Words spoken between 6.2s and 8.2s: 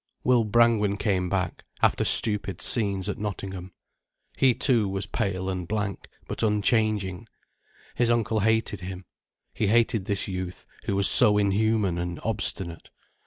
but unchanging. His